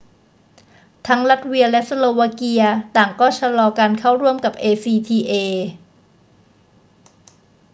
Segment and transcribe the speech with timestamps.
[1.07, 2.63] ทั้งลัตเวียและสโลวาเกีย
[2.95, 5.35] ต่างก็ชะลอการเข้าร่วมกับ acta